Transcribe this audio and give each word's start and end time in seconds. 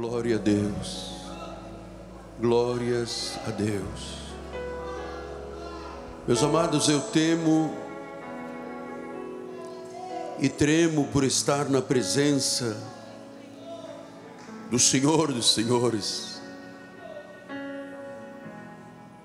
Glória 0.00 0.36
a 0.36 0.38
Deus. 0.38 1.10
Glórias 2.40 3.38
a 3.46 3.50
Deus. 3.50 4.16
Meus 6.26 6.42
amados, 6.42 6.88
eu 6.88 7.02
temo 7.02 7.70
e 10.38 10.48
tremo 10.48 11.06
por 11.08 11.22
estar 11.22 11.68
na 11.68 11.82
presença 11.82 12.82
do 14.70 14.78
Senhor 14.78 15.34
dos 15.34 15.52
Senhores, 15.52 16.40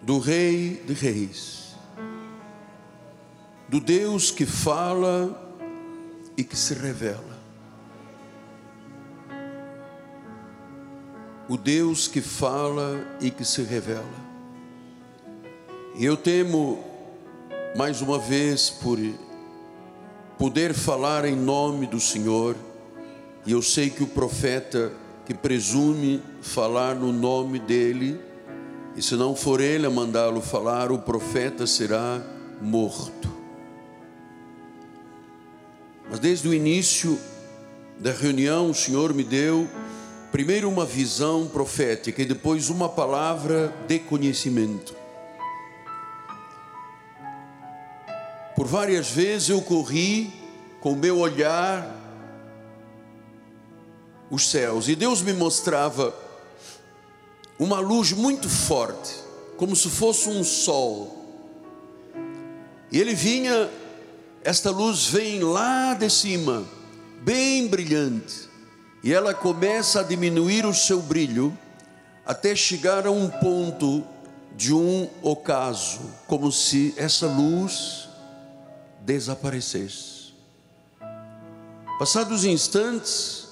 do 0.01 0.19
Rei 0.19 0.83
de 0.85 0.93
Reis, 0.93 1.73
do 3.69 3.79
Deus 3.79 4.29
que 4.29 4.45
fala 4.45 5.55
e 6.35 6.43
que 6.43 6.57
se 6.57 6.73
revela. 6.73 7.34
O 11.47 11.57
Deus 11.57 12.07
que 12.07 12.21
fala 12.21 13.05
e 13.21 13.29
que 13.29 13.45
se 13.45 13.61
revela. 13.61 14.25
E 15.95 16.03
eu 16.03 16.17
temo, 16.17 16.83
mais 17.75 18.01
uma 18.01 18.17
vez, 18.17 18.69
por 18.69 18.97
poder 20.37 20.73
falar 20.73 21.25
em 21.25 21.35
nome 21.35 21.85
do 21.85 21.99
Senhor, 21.99 22.55
e 23.45 23.51
eu 23.51 23.61
sei 23.61 23.89
que 23.89 24.03
o 24.03 24.07
profeta 24.07 24.91
que 25.25 25.33
presume 25.33 26.21
falar 26.41 26.95
no 26.95 27.11
nome 27.11 27.59
dele, 27.59 28.19
e 28.95 29.01
se 29.01 29.15
não 29.15 29.35
for 29.35 29.61
ele 29.61 29.85
a 29.85 29.89
mandá-lo 29.89 30.41
falar, 30.41 30.91
o 30.91 30.99
profeta 30.99 31.67
será 31.67 32.21
morto. 32.61 33.33
Mas 36.09 36.19
desde 36.19 36.47
o 36.47 36.53
início 36.53 37.19
da 37.99 38.11
reunião, 38.11 38.69
o 38.69 38.73
Senhor 38.73 39.13
me 39.13 39.23
deu 39.23 39.67
Primeiro 40.31 40.69
uma 40.69 40.85
visão 40.85 41.47
profética 41.47 42.21
e 42.21 42.25
depois 42.25 42.69
uma 42.69 42.89
palavra 42.89 43.73
de 43.87 43.99
conhecimento. 43.99 44.93
Por 48.55 48.67
várias 48.67 49.09
vezes 49.09 49.49
eu 49.49 49.61
corri 49.61 50.33
com 50.81 50.93
o 50.93 50.95
meu 50.95 51.19
olhar 51.19 52.03
os 54.29 54.49
céus 54.49 54.87
e 54.87 54.95
Deus 54.95 55.21
me 55.21 55.33
mostrava 55.33 56.13
uma 57.57 57.79
luz 57.79 58.11
muito 58.11 58.49
forte, 58.49 59.13
como 59.55 59.75
se 59.75 59.89
fosse 59.89 60.27
um 60.27 60.43
sol. 60.43 61.23
E 62.91 62.99
ele 62.99 63.13
vinha, 63.13 63.69
esta 64.43 64.69
luz 64.69 65.07
vem 65.07 65.41
lá 65.41 65.93
de 65.93 66.09
cima, 66.09 66.65
bem 67.21 67.67
brilhante 67.67 68.54
e 69.05 69.13
ela 69.13 69.35
começa 69.35 69.99
a 69.99 70.03
diminuir 70.03 70.65
o 70.65 70.73
seu 70.73 70.99
brilho 70.99 71.55
até 72.25 72.55
chegar 72.55 73.05
a 73.05 73.11
um 73.11 73.29
ponto 73.29 74.03
de 74.55 74.73
um 74.73 75.07
ocaso, 75.21 75.99
como 76.25 76.51
se 76.51 76.91
essa 76.97 77.27
luz 77.27 78.09
desaparecesse. 79.01 80.33
Passados 81.99 82.45
instantes, 82.45 83.47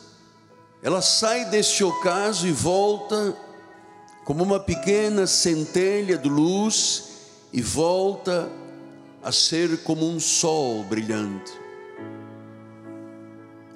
ela 0.82 1.04
sai 1.04 1.46
desse 1.46 1.84
ocaso 1.84 2.48
e 2.48 2.52
volta 2.52 3.38
como 4.26 4.44
uma 4.44 4.60
pequena 4.60 5.28
centelha 5.28 6.18
de 6.18 6.30
luz 6.30 7.04
e 7.54 7.62
volta 7.62 8.50
a 9.22 9.32
ser 9.32 9.84
como 9.84 10.10
um 10.10 10.20
sol 10.20 10.84
brilhante. 10.86 11.63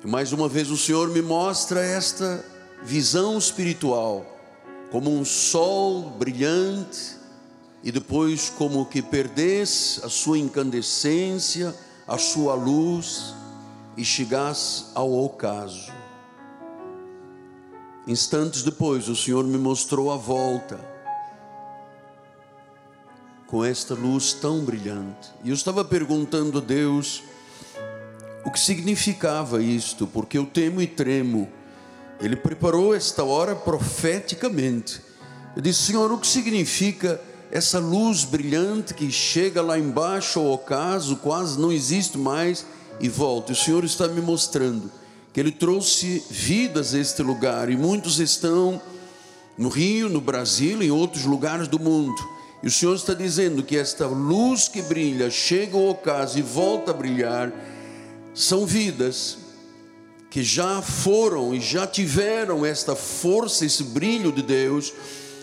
Mais 0.03 0.31
uma 0.31 0.47
vez 0.47 0.69
o 0.69 0.77
Senhor 0.77 1.09
me 1.09 1.21
mostra 1.21 1.81
esta 1.81 2.43
visão 2.83 3.37
espiritual, 3.37 4.25
como 4.91 5.11
um 5.11 5.25
sol 5.25 6.11
brilhante 6.11 7.17
e 7.83 7.91
depois 7.91 8.49
como 8.49 8.85
que 8.85 9.01
perdesse 9.01 10.05
a 10.05 10.09
sua 10.09 10.37
incandescência, 10.37 11.75
a 12.07 12.17
sua 12.17 12.53
luz 12.53 13.33
e 13.97 14.05
chegasse 14.05 14.85
ao 14.93 15.11
ocaso. 15.11 15.91
Instantes 18.05 18.63
depois, 18.63 19.09
o 19.09 19.15
Senhor 19.15 19.43
me 19.43 19.57
mostrou 19.57 20.11
a 20.11 20.15
volta 20.15 20.79
com 23.47 23.65
esta 23.65 23.93
luz 23.93 24.33
tão 24.33 24.63
brilhante. 24.63 25.29
E 25.43 25.49
eu 25.49 25.55
estava 25.55 25.83
perguntando 25.83 26.59
a 26.59 26.61
Deus, 26.61 27.23
o 28.47 28.49
que 28.49 28.61
significava 28.61 29.61
isto, 29.61 30.07
porque 30.07 30.37
eu 30.37 30.45
temo 30.45 30.81
e 30.81 30.87
tremo. 30.87 31.49
Ele 32.17 32.37
preparou 32.37 32.95
esta 32.95 33.21
hora 33.21 33.53
profeticamente. 33.53 35.01
Eu 35.53 35.61
disse, 35.61 35.81
Senhor, 35.83 36.09
o 36.13 36.17
que 36.17 36.25
significa 36.25 37.19
essa 37.51 37.77
luz 37.77 38.23
brilhante 38.23 38.93
que 38.93 39.11
chega 39.11 39.61
lá 39.61 39.77
embaixo 39.77 40.39
ao 40.39 40.53
ocaso, 40.53 41.17
quase 41.17 41.59
não 41.59 41.73
existe 41.73 42.17
mais 42.17 42.65
e 43.01 43.09
volta? 43.09 43.51
O 43.51 43.55
Senhor 43.55 43.83
está 43.83 44.07
me 44.07 44.21
mostrando 44.21 44.89
que 45.33 45.41
Ele 45.41 45.51
trouxe 45.51 46.23
vidas 46.29 46.93
a 46.93 46.99
este 46.99 47.21
lugar 47.21 47.69
e 47.69 47.75
muitos 47.75 48.17
estão 48.17 48.81
no 49.57 49.67
Rio, 49.67 50.07
no 50.07 50.21
Brasil, 50.21 50.81
em 50.81 50.89
outros 50.89 51.25
lugares 51.25 51.67
do 51.67 51.79
mundo. 51.79 52.15
E 52.63 52.67
o 52.67 52.71
Senhor 52.71 52.95
está 52.95 53.13
dizendo 53.13 53.61
que 53.61 53.75
esta 53.75 54.07
luz 54.07 54.69
que 54.69 54.81
brilha 54.83 55.29
chega 55.29 55.75
ao 55.75 55.89
ocaso 55.89 56.39
e 56.39 56.41
volta 56.41 56.91
a 56.91 56.93
brilhar 56.93 57.51
são 58.37 58.67
vidas 58.67 59.39
que 60.29 60.43
já 60.43 60.79
foram 60.79 61.55
e 61.55 61.59
já 61.59 61.87
tiveram 61.87 62.63
esta 62.63 62.95
força, 62.95 63.65
esse 63.65 63.83
brilho 63.83 64.31
de 64.31 64.43
Deus, 64.43 64.93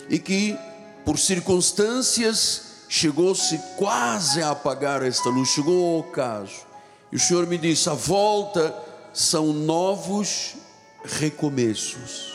e 0.09 0.17
que 0.17 0.57
por 1.03 1.19
circunstâncias 1.19 2.61
chegou-se 2.87 3.59
quase 3.75 4.41
a 4.41 4.51
apagar 4.51 5.03
esta 5.03 5.27
luz, 5.27 5.49
chegou 5.49 5.97
ao 5.97 6.03
caso. 6.03 6.65
E 7.11 7.17
o 7.17 7.19
Senhor 7.19 7.45
me 7.47 7.57
disse: 7.57 7.89
a 7.89 7.93
volta 7.93 8.73
são 9.13 9.51
novos 9.51 10.55
recomeços. 11.03 12.33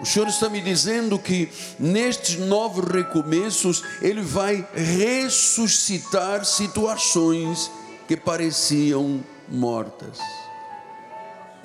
O 0.00 0.06
Senhor 0.06 0.28
está 0.28 0.48
me 0.48 0.60
dizendo 0.60 1.18
que 1.18 1.48
nestes 1.76 2.36
novos 2.36 2.84
recomeços 2.84 3.82
Ele 4.00 4.20
vai 4.20 4.64
ressuscitar 4.74 6.44
situações 6.44 7.70
que 8.06 8.16
pareciam 8.16 9.22
mortas. 9.48 10.18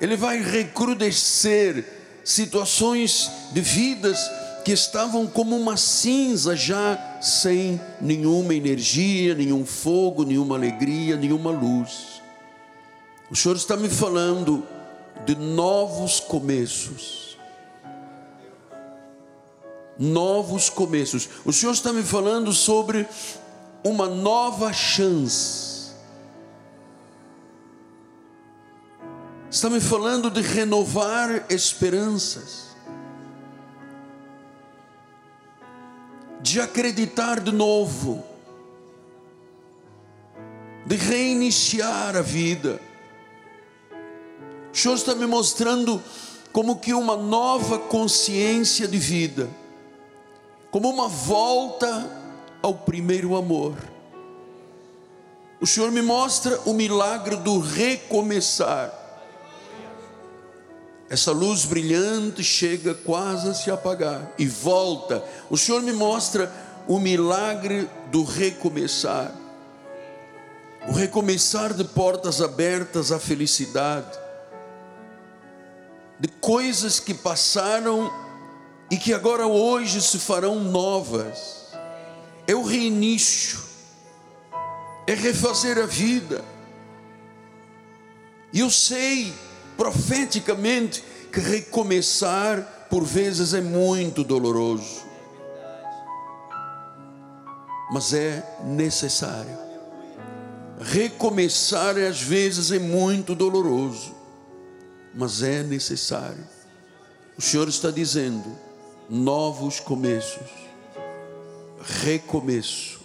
Ele 0.00 0.16
vai 0.16 0.40
recrudescer 0.40 1.84
situações 2.24 3.30
de 3.52 3.60
vidas 3.60 4.18
que 4.64 4.72
estavam 4.72 5.26
como 5.26 5.56
uma 5.56 5.76
cinza, 5.76 6.56
já 6.56 7.18
sem 7.20 7.80
nenhuma 8.00 8.54
energia, 8.54 9.34
nenhum 9.34 9.64
fogo, 9.64 10.24
nenhuma 10.24 10.54
alegria, 10.56 11.16
nenhuma 11.16 11.50
luz. 11.50 12.22
O 13.30 13.36
Senhor 13.36 13.56
está 13.56 13.76
me 13.76 13.88
falando 13.88 14.66
de 15.26 15.34
novos 15.34 16.20
começos. 16.20 17.38
Novos 19.98 20.70
começos. 20.70 21.28
O 21.44 21.52
Senhor 21.52 21.72
está 21.72 21.92
me 21.92 22.02
falando 22.02 22.52
sobre 22.52 23.06
uma 23.84 24.08
nova 24.08 24.72
chance 24.72 25.79
está 29.60 29.68
me 29.68 29.78
falando 29.78 30.30
de 30.30 30.40
renovar 30.40 31.44
esperanças, 31.50 32.68
de 36.40 36.58
acreditar 36.58 37.40
de 37.40 37.52
novo, 37.52 38.24
de 40.86 40.96
reiniciar 40.96 42.16
a 42.16 42.22
vida. 42.22 42.80
O 44.72 44.76
Senhor 44.78 44.94
está 44.94 45.14
me 45.14 45.26
mostrando 45.26 46.02
como 46.54 46.78
que 46.78 46.94
uma 46.94 47.14
nova 47.14 47.78
consciência 47.78 48.88
de 48.88 48.96
vida, 48.96 49.46
como 50.70 50.88
uma 50.88 51.06
volta 51.06 52.10
ao 52.62 52.72
primeiro 52.72 53.36
amor. 53.36 53.76
O 55.60 55.66
Senhor 55.66 55.92
me 55.92 56.00
mostra 56.00 56.58
o 56.64 56.72
milagre 56.72 57.36
do 57.36 57.58
recomeçar 57.58 58.99
essa 61.10 61.32
luz 61.32 61.64
brilhante 61.64 62.44
chega 62.44 62.94
quase 62.94 63.48
a 63.48 63.54
se 63.54 63.68
apagar 63.68 64.32
e 64.38 64.46
volta. 64.46 65.24
O 65.50 65.56
Senhor 65.58 65.82
me 65.82 65.92
mostra 65.92 66.50
o 66.86 67.00
milagre 67.00 67.90
do 68.12 68.22
recomeçar. 68.22 69.34
O 70.88 70.92
recomeçar 70.92 71.74
de 71.74 71.82
portas 71.82 72.40
abertas 72.40 73.10
à 73.10 73.18
felicidade, 73.18 74.16
de 76.20 76.28
coisas 76.28 77.00
que 77.00 77.12
passaram 77.12 78.08
e 78.88 78.96
que 78.96 79.12
agora 79.12 79.48
hoje 79.48 80.00
se 80.00 80.16
farão 80.16 80.60
novas. 80.60 81.66
É 82.46 82.54
o 82.54 82.62
reinício, 82.62 83.58
é 85.08 85.14
refazer 85.14 85.76
a 85.76 85.86
vida. 85.86 86.44
E 88.52 88.60
eu 88.60 88.70
sei 88.70 89.34
profeticamente 89.80 91.02
que 91.32 91.40
recomeçar 91.40 92.86
por 92.90 93.02
vezes 93.02 93.54
é 93.54 93.62
muito 93.62 94.22
doloroso, 94.22 95.06
mas 97.90 98.12
é 98.12 98.58
necessário. 98.62 99.56
Recomeçar 100.78 101.96
às 101.96 102.20
vezes 102.20 102.70
é 102.70 102.78
muito 102.78 103.34
doloroso, 103.34 104.14
mas 105.14 105.42
é 105.42 105.62
necessário. 105.62 106.46
O 107.38 107.40
Senhor 107.40 107.66
está 107.66 107.90
dizendo: 107.90 108.54
novos 109.08 109.80
começos, 109.80 110.50
recomeço, 112.04 113.00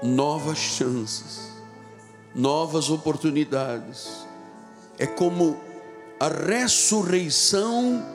novas 0.00 0.58
chances, 0.58 1.40
novas 2.36 2.88
oportunidades. 2.88 4.29
É 5.00 5.06
como 5.06 5.58
a 6.20 6.28
ressurreição 6.28 8.06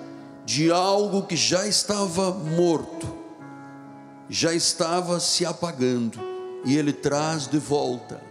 de 0.46 0.72
algo 0.72 1.24
que 1.24 1.36
já 1.36 1.66
estava 1.66 2.32
morto, 2.32 3.12
já 4.30 4.54
estava 4.54 5.20
se 5.20 5.44
apagando, 5.44 6.20
e 6.64 6.78
Ele 6.78 6.94
traz 6.94 7.48
de 7.48 7.58
volta 7.58 8.22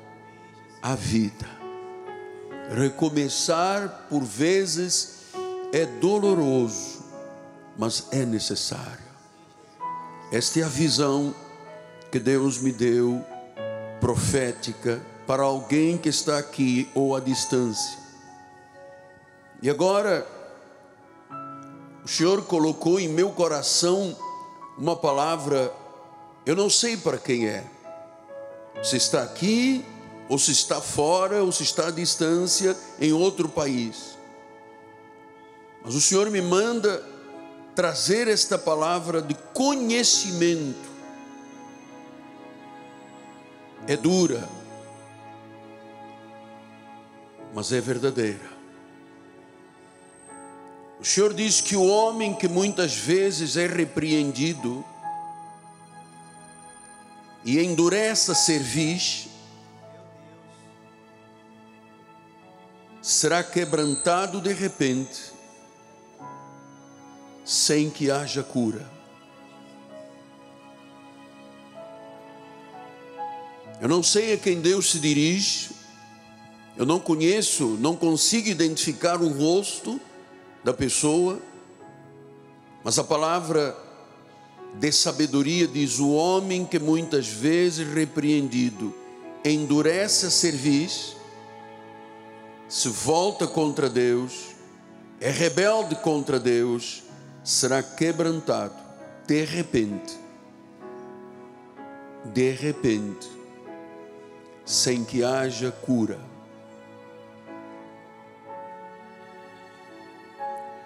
a 0.81 0.95
vida. 0.95 1.49
Recomeçar 2.71 4.07
por 4.09 4.23
vezes 4.23 5.17
é 5.73 5.85
doloroso, 5.85 7.03
mas 7.77 8.07
é 8.13 8.25
necessário. 8.25 9.05
Esta 10.31 10.61
é 10.61 10.63
a 10.63 10.69
visão 10.69 11.35
que 12.13 12.21
Deus 12.21 12.59
me 12.59 12.71
deu, 12.71 13.25
profética, 14.01 15.03
para 15.27 15.43
alguém 15.43 15.99
que 15.99 16.09
está 16.09 16.39
aqui 16.39 16.89
ou 16.95 17.17
à 17.17 17.21
distância. 17.21 18.04
E 19.65 19.71
agora, 19.71 20.27
o 22.05 22.07
Senhor 22.07 22.45
colocou 22.45 23.01
em 23.01 23.09
meu 23.09 23.31
coração 23.31 24.15
uma 24.77 24.95
palavra, 24.95 25.73
eu 26.45 26.55
não 26.55 26.69
sei 26.69 26.99
para 26.99 27.17
quem 27.17 27.49
é, 27.49 27.65
se 28.83 28.99
está 28.99 29.23
aqui, 29.23 29.83
ou 30.29 30.39
se 30.39 30.53
está 30.53 30.83
fora, 30.83 31.43
ou 31.43 31.51
se 31.51 31.63
está 31.63 31.87
à 31.87 31.91
distância 31.91 32.77
em 33.01 33.15
outro 33.15 33.49
país. 33.49 34.19
Mas 35.83 35.95
o 35.95 36.01
Senhor 36.03 36.29
me 36.29 36.43
manda 36.43 37.03
trazer 37.75 38.29
esta 38.29 38.59
palavra 38.59 39.23
de 39.23 39.33
conhecimento. 39.55 40.91
É 43.87 43.97
dura, 43.97 44.47
mas 47.55 47.73
é 47.73 47.81
verdadeira. 47.81 48.54
O 51.05 51.07
Senhor 51.07 51.35
diz 51.35 51.61
que 51.61 51.77
o 51.77 51.85
homem 51.85 52.33
que 52.33 52.49
muitas 52.49 52.95
vezes 52.95 53.59
é 53.59 53.67
repreendido 53.67 54.83
e 57.45 57.61
endurece 57.61 58.31
a 58.31 58.35
cerviz, 58.35 59.29
será 63.03 63.45
quebrantado 63.45 64.41
de 64.41 64.55
repente 64.55 65.31
sem 67.45 67.91
que 67.91 68.11
haja 68.11 68.43
cura. 68.43 68.91
Eu 73.79 73.91
não 73.91 74.03
sei 74.03 74.33
a 74.33 74.39
quem 74.39 74.59
Deus 74.59 74.91
se 74.91 74.99
dirige, 74.99 75.69
eu 76.79 76.87
não 76.87 76.99
conheço, 76.99 77.77
não 77.79 77.95
consigo 77.95 78.49
identificar 78.49 79.21
o 79.21 79.29
rosto 79.29 80.01
da 80.65 80.73
pessoa, 80.73 81.39
mas 82.83 82.99
a 82.99 83.05
palavra 83.05 83.77
de 84.75 84.91
sabedoria 84.91 85.69
diz: 85.69 86.01
o 86.01 86.11
homem 86.13 86.65
que 86.65 86.79
muitas 86.79 87.29
vezes 87.29 87.87
repreendido 87.87 88.93
endurece 89.45 90.27
a 90.27 90.31
cerviz, 90.31 91.17
se 92.69 92.89
volta 92.89 93.47
contra 93.47 93.89
Deus, 93.89 94.55
é 95.21 95.31
rebelde 95.31 95.95
contra 95.97 96.41
Deus, 96.41 97.05
será 97.45 97.83
quebrantado 97.83 98.85
de 99.27 99.43
repente, 99.45 100.19
de 102.27 102.51
repente, 102.51 103.29
sem 104.65 105.05
que 105.05 105.25
haja 105.25 105.71
cura. 105.71 106.19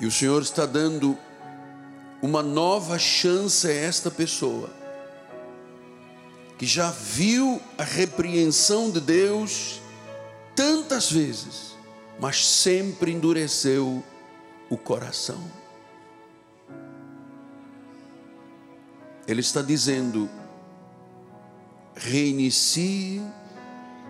E 0.01 0.07
o 0.07 0.11
Senhor 0.11 0.43
está 0.43 0.65
dando 0.65 1.19
uma 2.23 2.43
nova 2.43 2.99
chance 2.99 3.67
a 3.67 3.73
esta 3.73 4.11
pessoa, 4.11 4.71
que 6.57 6.67
já 6.67 6.91
viu 6.91 7.61
a 7.77 7.85
repreensão 7.85 8.91
de 8.91 9.01
Deus 9.01 9.81
tantas 10.55 11.11
vezes, 11.11 11.77
mas 12.19 12.45
sempre 12.45 13.13
endureceu 13.13 14.03
o 14.69 14.77
coração. 14.77 15.41
Ele 19.27 19.41
está 19.41 19.63
dizendo: 19.63 20.29
reinicie 21.95 23.23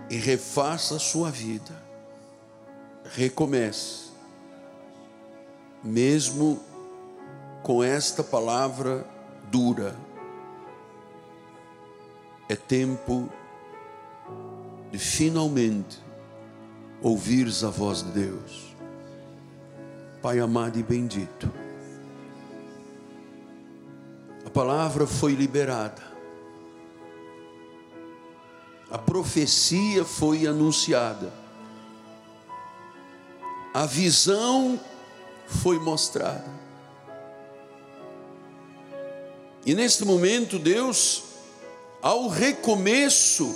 e 0.08 0.17
refaça 0.17 0.96
a 0.96 0.99
sua 0.99 1.31
vida, 1.31 1.82
recomece, 3.14 4.07
mesmo 5.82 6.60
com 7.62 7.82
esta 7.82 8.22
palavra 8.22 9.06
dura. 9.50 9.96
É 12.48 12.56
tempo 12.56 13.28
de 14.90 14.98
finalmente 14.98 15.98
ouvires 17.02 17.62
a 17.62 17.70
voz 17.70 18.02
de 18.02 18.10
Deus. 18.10 18.76
Pai 20.22 20.40
amado 20.40 20.78
e 20.78 20.82
bendito 20.82 21.50
a 24.48 24.50
palavra 24.50 25.06
foi 25.06 25.34
liberada, 25.34 26.02
a 28.90 28.96
profecia 28.96 30.06
foi 30.06 30.46
anunciada, 30.46 31.31
a 33.74 33.84
visão 33.84 34.81
foi 35.48 35.78
mostrada. 35.78 36.44
E 39.67 39.74
neste 39.74 40.05
momento, 40.05 40.58
Deus, 40.58 41.24
ao 42.00 42.28
recomeço 42.28 43.55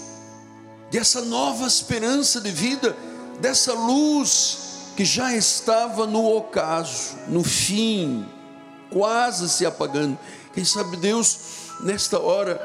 dessa 0.91 1.23
nova 1.23 1.67
esperança 1.67 2.41
de 2.41 2.51
vida, 2.51 2.97
dessa 3.41 3.73
luz 3.73 4.59
que 4.97 5.05
já 5.05 5.35
estava 5.35 6.07
no 6.07 6.37
ocaso, 6.37 7.17
no 7.29 7.43
fim, 7.43 8.27
quase 8.91 9.49
se 9.49 9.65
apagando, 9.65 10.19
quem 10.53 10.65
sabe 10.65 10.99
Deus, 10.99 11.39
nesta 11.81 12.19
hora, 12.19 12.57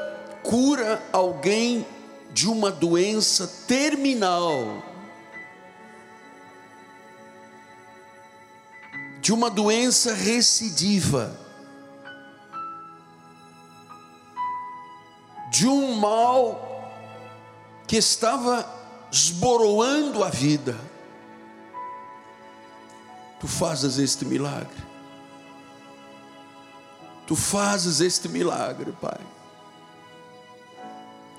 cura 0.42 1.02
alguém 1.10 1.86
de 2.32 2.48
uma 2.48 2.70
doença 2.70 3.50
terminal, 3.66 4.82
de 9.28 9.32
uma 9.34 9.50
doença 9.50 10.14
recidiva, 10.14 11.38
de 15.50 15.66
um 15.66 15.96
mal 15.96 16.90
que 17.86 17.98
estava 17.98 18.66
esboroando 19.12 20.24
a 20.24 20.30
vida. 20.30 20.80
Tu 23.38 23.46
fazes 23.46 23.98
este 23.98 24.24
milagre. 24.24 24.82
Tu 27.26 27.36
fazes 27.36 28.00
este 28.00 28.30
milagre, 28.30 28.92
Pai. 28.92 29.20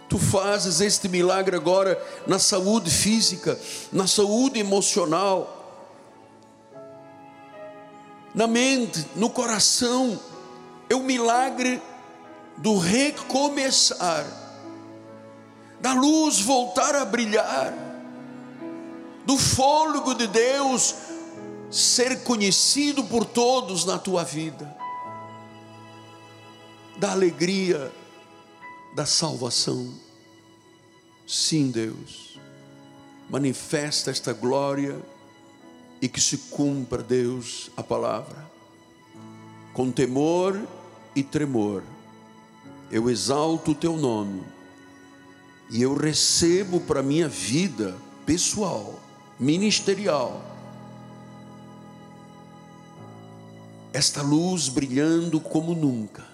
Tu 0.07 0.19
fazes 0.19 0.79
este 0.79 1.09
milagre 1.09 1.55
agora 1.55 1.99
na 2.27 2.37
saúde 2.37 2.91
física, 2.91 3.59
na 3.91 4.05
saúde 4.05 4.59
emocional, 4.59 5.58
na 8.39 8.47
mente, 8.47 9.05
no 9.17 9.29
coração. 9.29 10.17
É 10.89 10.95
o 10.95 11.03
milagre 11.03 11.81
do 12.55 12.77
recomeçar, 12.77 14.25
da 15.81 15.91
luz 15.91 16.39
voltar 16.39 16.95
a 16.95 17.03
brilhar, 17.03 17.73
do 19.25 19.37
fôlego 19.37 20.15
de 20.15 20.25
Deus 20.25 20.95
ser 21.69 22.23
conhecido 22.23 23.03
por 23.03 23.25
todos 23.25 23.83
na 23.83 23.99
tua 23.99 24.23
vida 24.23 24.73
da 26.97 27.11
alegria 27.11 27.91
da 28.95 29.05
salvação. 29.05 29.93
Sim, 31.27 31.71
Deus, 31.71 32.39
manifesta 33.29 34.09
esta 34.09 34.31
glória 34.31 34.97
e 36.01 36.07
que 36.07 36.21
se 36.21 36.37
cumpra, 36.37 37.03
Deus, 37.03 37.69
a 37.75 37.83
palavra, 37.83 38.49
com 39.73 39.91
temor 39.91 40.59
e 41.15 41.23
tremor. 41.23 41.83
Eu 42.91 43.09
exalto 43.09 43.71
o 43.71 43.75
teu 43.75 43.97
nome 43.97 44.43
e 45.69 45.81
eu 45.81 45.93
recebo 45.95 46.79
para 46.79 47.03
minha 47.03 47.27
vida 47.27 47.95
pessoal, 48.25 48.99
ministerial, 49.39 50.43
esta 53.91 54.21
luz 54.21 54.69
brilhando 54.69 55.39
como 55.39 55.73
nunca. 55.73 56.27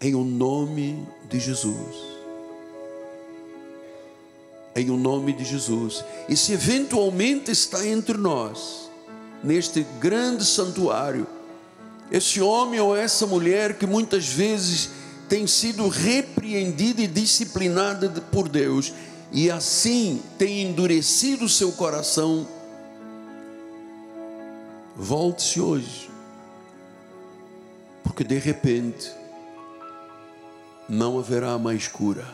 Em 0.00 0.14
o 0.14 0.24
nome 0.24 1.06
de 1.28 1.38
Jesus 1.38 2.19
em 4.80 4.90
o 4.90 4.96
nome 4.96 5.32
de 5.32 5.44
Jesus. 5.44 6.04
E 6.28 6.36
se 6.36 6.52
eventualmente 6.52 7.50
está 7.50 7.86
entre 7.86 8.16
nós, 8.16 8.90
neste 9.42 9.86
grande 10.00 10.44
santuário, 10.44 11.26
esse 12.10 12.40
homem 12.40 12.80
ou 12.80 12.96
essa 12.96 13.26
mulher 13.26 13.74
que 13.78 13.86
muitas 13.86 14.26
vezes 14.26 14.90
tem 15.28 15.46
sido 15.46 15.88
repreendida 15.88 17.02
e 17.02 17.06
disciplinada 17.06 18.08
por 18.32 18.48
Deus, 18.48 18.92
e 19.30 19.48
assim 19.48 20.20
tem 20.36 20.62
endurecido 20.62 21.44
o 21.44 21.48
seu 21.48 21.70
coração, 21.70 22.48
volte-se 24.96 25.60
hoje, 25.60 26.10
porque 28.02 28.24
de 28.24 28.38
repente 28.38 29.10
não 30.88 31.16
haverá 31.16 31.56
mais 31.56 31.86
cura. 31.86 32.26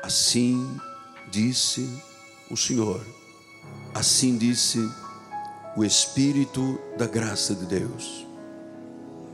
Assim 0.00 0.78
disse 1.30 1.88
o 2.50 2.56
Senhor. 2.56 3.04
Assim 3.94 4.36
disse 4.36 4.78
o 5.76 5.84
Espírito 5.84 6.78
da 6.96 7.06
graça 7.06 7.54
de 7.54 7.66
Deus. 7.66 8.27